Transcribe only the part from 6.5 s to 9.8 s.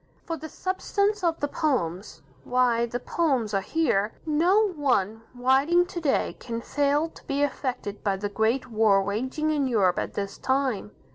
fail to be affected by the great war raging in